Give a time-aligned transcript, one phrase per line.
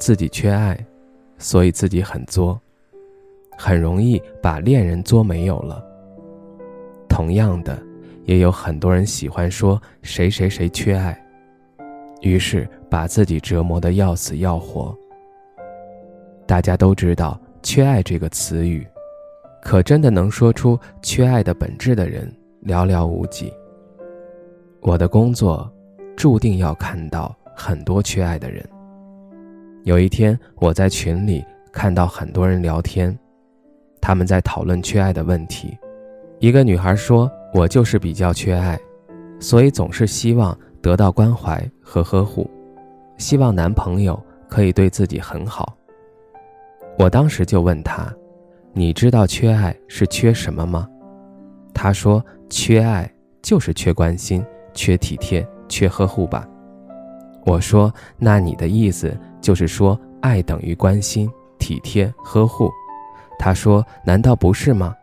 [0.00, 0.76] 自己缺爱，
[1.36, 2.58] 所以自己很作，
[3.56, 5.84] 很容易把恋人作没有了。
[7.06, 7.78] 同样的，
[8.24, 11.22] 也有很多人喜欢说谁谁谁缺爱，
[12.22, 14.96] 于是把自己折磨得要死要活。
[16.46, 18.86] 大家都知道“缺爱”这个词语，
[19.60, 22.26] 可真的能说出缺爱的本质的人
[22.64, 23.52] 寥寥无几。
[24.80, 25.70] 我的工作，
[26.16, 28.66] 注定要看到很多缺爱的人。
[29.84, 31.42] 有一天，我在群里
[31.72, 33.16] 看到很多人聊天，
[33.98, 35.76] 他们在讨论缺爱的问题。
[36.38, 38.78] 一个女孩说：“我就是比较缺爱，
[39.38, 42.48] 所以总是希望得到关怀和呵护，
[43.16, 45.74] 希望男朋友可以对自己很好。”
[46.98, 48.14] 我当时就问她
[48.74, 50.86] ：“你知道缺爱是缺什么吗？”
[51.72, 54.44] 她说：“缺爱就是缺关心、
[54.74, 56.46] 缺体贴、缺呵护吧。”
[57.50, 59.12] 我说：“那你的意思？”
[59.42, 62.70] 就是说，爱等于关心、体贴、呵护。
[63.40, 64.94] 他说：“难道不是吗？”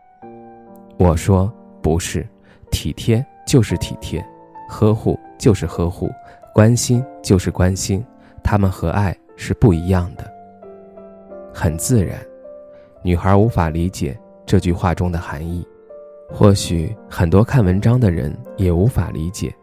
[0.98, 2.26] 我说：“不是，
[2.70, 4.24] 体贴就是体贴，
[4.66, 6.10] 呵护就是呵护，
[6.54, 8.02] 关心就是关心，
[8.42, 10.24] 他们和爱是不一样的。”
[11.52, 12.18] 很自然，
[13.02, 15.62] 女孩无法理解这句话中的含义，
[16.30, 19.54] 或许很多看文章的人也无法理解。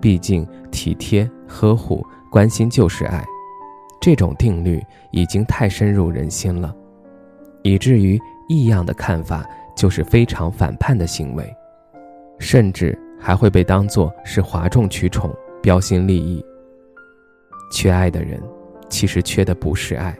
[0.00, 3.24] 毕竟，体贴、呵护、关心就是爱。
[4.00, 6.74] 这种定律已经太深入人心了，
[7.62, 9.44] 以至于异样的看法
[9.74, 11.52] 就是非常反叛的行为，
[12.38, 16.44] 甚至还会被当作是哗众取宠、标新立异。
[17.72, 18.40] 缺爱的人，
[18.88, 20.16] 其实缺的不是爱，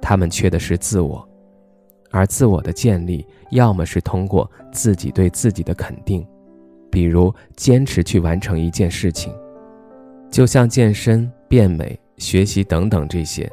[0.00, 1.26] 他们缺的是自我，
[2.10, 6.26] 而自我的建立，要么是通过自己对自己的肯定，
[6.90, 9.32] 比如坚持去完成一件事情，
[10.32, 11.96] 就像健身、变美。
[12.18, 13.50] 学习等等这些，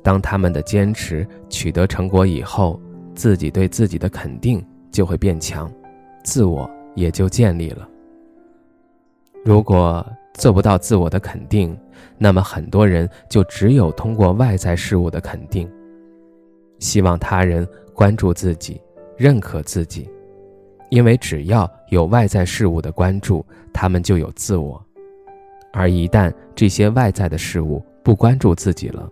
[0.00, 2.80] 当他们的坚持取得成果以后，
[3.16, 5.68] 自己对自己的肯定就会变强，
[6.22, 7.88] 自我也就建立了。
[9.44, 11.76] 如果做不到自我的肯定，
[12.16, 15.68] 那么很多人就只有通过外在事物的肯定，
[16.78, 18.80] 希望他人关注自己、
[19.16, 20.08] 认可自己，
[20.90, 24.80] 因为只要有外在事物的关注，他们就有自我。
[25.72, 29.08] 而一旦这些外在的事物不关注自己了，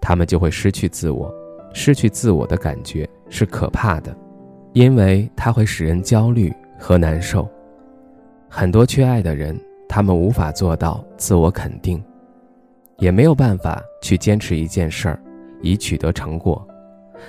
[0.00, 1.32] 他们就会失去自我，
[1.74, 4.16] 失去自我的感觉是可怕的，
[4.72, 7.48] 因为它会使人焦虑和难受。
[8.48, 9.58] 很多缺爱的人，
[9.88, 12.02] 他们无法做到自我肯定，
[12.96, 15.22] 也没有办法去坚持一件事儿，
[15.60, 16.66] 以取得成果，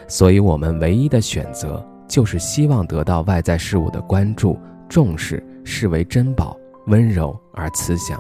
[0.08, 4.58] 所以我们唯一的选择就是希望得到外在事物的关注、
[4.88, 6.58] 重视，视为珍宝，
[6.88, 8.18] 温柔而慈祥。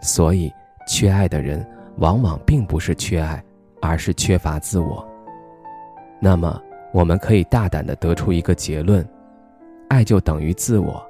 [0.00, 0.52] 所以，
[0.86, 1.64] 缺爱的人
[1.98, 3.42] 往往并不是缺爱，
[3.80, 5.06] 而是缺乏自我。
[6.20, 6.60] 那么，
[6.92, 9.06] 我们可以大胆地得出一个结论：
[9.88, 11.02] 爱就等于自我，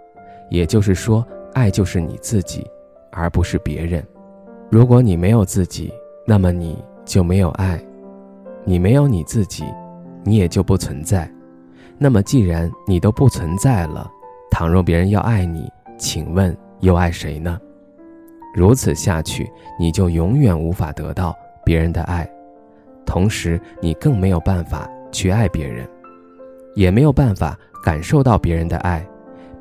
[0.50, 2.66] 也就是说，爱就是你自己，
[3.10, 4.04] 而不是别人。
[4.70, 5.92] 如果你没有自己，
[6.26, 7.80] 那么你就没有爱，
[8.64, 9.64] 你没有你自己，
[10.24, 11.28] 你也就不存在。
[11.98, 14.10] 那么，既然你都不存在了，
[14.50, 15.68] 倘若别人要爱你，
[15.98, 17.60] 请问又爱谁呢？
[18.54, 22.28] 如此下去，你就永远无法得到别人的爱，
[23.06, 25.88] 同时你更没有办法去爱别人，
[26.74, 29.06] 也没有办法感受到别人的爱。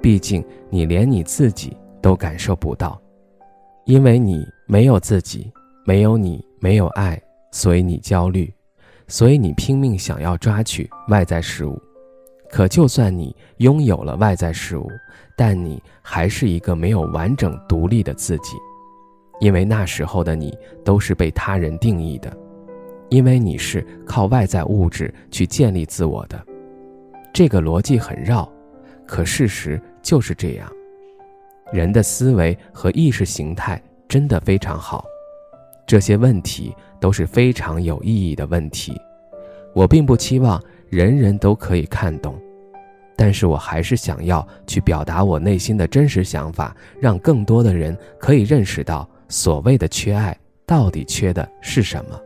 [0.02, 3.00] 毕竟你连你自己都感受不到，
[3.86, 5.52] 因为你没有自己，
[5.86, 7.22] 没有你，没有爱，
[7.52, 8.52] 所以你焦虑，
[9.08, 11.80] 所以你拼命想要抓取外在事物。
[12.50, 14.88] 可就算你拥有了外在事物，
[15.38, 18.58] 但你还是一个没有完整独立的自己。
[19.40, 22.32] 因为那时候的你都是被他人定义的，
[23.10, 26.40] 因为你是靠外在物质去建立自我的，
[27.34, 28.50] 这个逻辑很绕，
[29.08, 30.70] 可事实就是这样。
[31.72, 35.06] 人的思维和意识形态真的非常好，
[35.88, 38.94] 这些问题都是非常有意义的问题。
[39.74, 42.36] 我并不期望人人都可以看懂，
[43.16, 49.08] 但是我还是想要去表达我内心的真实想法，让更多的人可以认识到。
[49.30, 50.36] 所谓的缺爱，
[50.66, 52.20] 到底缺的是什么？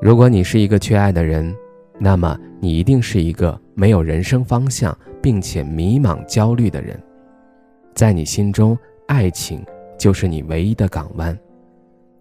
[0.00, 1.54] 如果你是一个缺爱的人，
[1.98, 6.96] 那么你一定是一个没有人生方向并且迷茫焦虑的人。
[7.94, 9.64] 在你心中，爱情
[9.98, 11.36] 就是你唯一的港湾，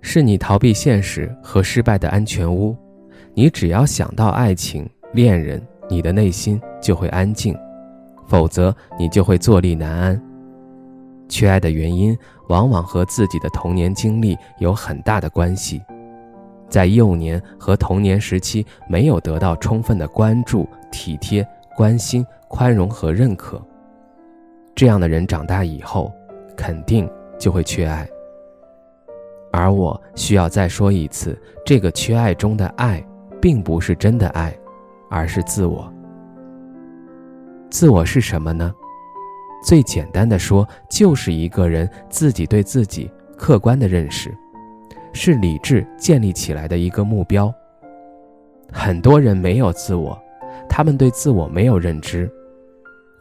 [0.01, 2.75] 是你逃避现实和失败的安全屋。
[3.33, 7.55] 你只要想到爱情、恋人，你的内心就会安静，
[8.25, 10.21] 否则你就会坐立难安。
[11.27, 12.17] 缺爱的原因
[12.49, 15.81] 往往和自己的童年经历有很大的关系，
[16.69, 23.61] 在幼年和童年时期没有得到充分的关注、体贴、关心、宽容和认可。
[24.75, 26.11] 这样的人长大以后，
[26.55, 28.07] 肯定就会缺爱。
[29.51, 33.01] 而我需要再说一次，这个缺爱中的爱，
[33.41, 34.53] 并不是真的爱，
[35.09, 35.91] 而是自我。
[37.69, 38.73] 自我是什么呢？
[39.63, 44.33] 最简单的说，就是一个人自己对自己客观的认识，
[45.13, 47.53] 是理智建立起来的一个目标。
[48.71, 50.17] 很多人没有自我，
[50.69, 52.29] 他们对自我没有认知。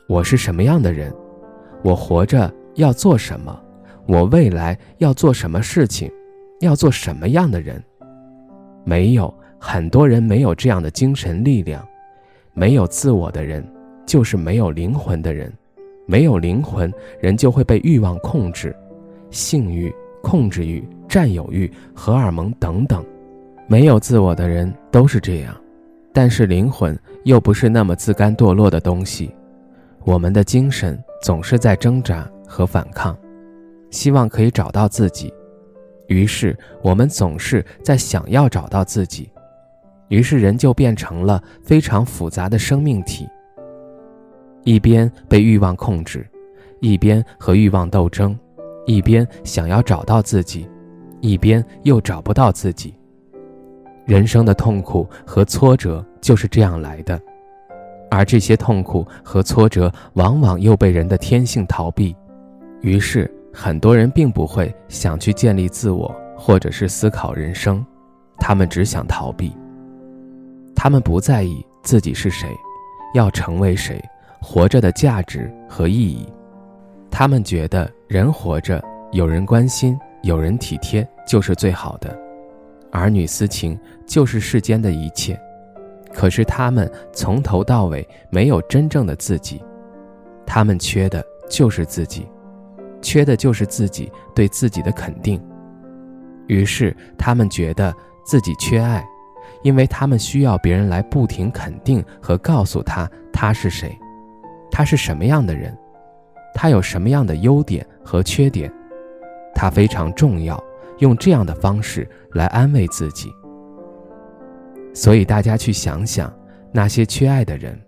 [0.08, 1.12] 我是什么样的人？
[1.82, 3.58] 我活着要做什么？
[4.06, 6.10] 我未来要做什么事情？
[6.60, 7.82] 要做什么样的人？
[8.84, 11.86] 没有很多人没有这样的精神力量。
[12.52, 13.66] 没有自我的人，
[14.06, 15.52] 就是没有灵魂的人。
[16.06, 18.74] 没有灵魂，人就会被欲望控制，
[19.30, 23.04] 性欲、控制欲、占有欲、荷尔蒙等等。
[23.66, 25.54] 没有自我的人都是这样，
[26.12, 29.34] 但是灵魂又不是那么自甘堕落的东西。
[30.04, 31.02] 我们的精神。
[31.24, 33.16] 总是在挣扎和反抗，
[33.90, 35.32] 希望可以找到自己，
[36.06, 39.30] 于是我们总是在想要找到自己，
[40.08, 43.26] 于是人就变成了非常复杂的生命体。
[44.64, 46.26] 一边被欲望控制，
[46.80, 48.36] 一边和欲望斗争，
[48.86, 50.68] 一边想要找到自己，
[51.20, 52.94] 一边又找不到自己。
[54.06, 57.20] 人生的痛苦和挫折就是这样来的。
[58.10, 62.14] 而这些痛苦和挫折，往往又被人的天性逃避，
[62.80, 67.84] 于是很多人并不会想去建立自我，或者是思考人生，
[68.38, 69.52] 他们只想逃避。
[70.76, 72.48] 他们不在意自己是谁，
[73.14, 74.00] 要成为谁，
[74.44, 76.28] 活着的价值和意义。
[77.10, 78.82] 他们觉得人活着
[79.12, 82.16] 有人关心，有人体贴就是最好的，
[82.92, 85.40] 儿女私情就是世间的一切。
[86.12, 89.64] 可是他们从头到尾没有真正的自己，
[90.46, 92.28] 他们缺的就是自己，
[93.00, 95.42] 缺的就是自己对自己的肯定。
[96.46, 97.92] 于是他们觉得
[98.24, 99.04] 自己缺爱，
[99.62, 103.98] 因为他们需要别人来不停肯定和告诉他他是谁，
[104.70, 105.76] 他是什么样的人，
[106.54, 108.72] 他有什么样的优点和缺点，
[109.54, 110.62] 他非常重要，
[110.98, 113.32] 用这样的方式来安慰自己。
[114.92, 116.32] 所以大家去想想，
[116.72, 117.78] 那些缺爱的人，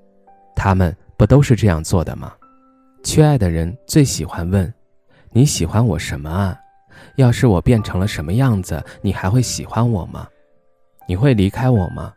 [0.55, 2.33] 他们不都是这样做的吗？
[3.05, 4.73] 缺爱的人最喜欢问
[5.31, 6.57] ：“你喜欢我什么啊？
[7.17, 10.27] 要是我变成了什么样子，你还会喜欢我吗？
[11.07, 12.13] 你会离开我吗？”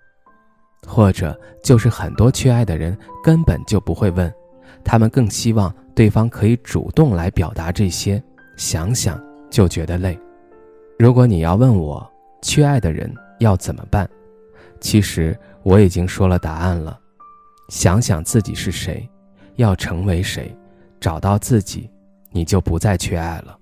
[0.88, 4.34] 或者就是很多缺爱的人根本就不会问，
[4.92, 8.20] 他们更希望对方可以主动来表达这些，
[8.58, 10.20] 想想就觉得累。
[10.98, 14.10] 如果你要问我，缺爱的人要怎么办？
[14.82, 17.00] 其实我已经说了答案了，
[17.68, 19.08] 想想自己是谁，
[19.58, 20.52] 要成为谁，
[21.00, 21.88] 找到自己，
[22.32, 23.59] 你就不再缺爱了。